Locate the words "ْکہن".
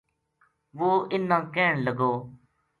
1.53-1.75